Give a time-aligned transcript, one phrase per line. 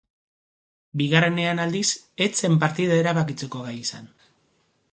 [1.01, 1.89] Bigarrenean, aldiz,
[2.27, 4.09] ez zen partida erabakitzeko gai izan.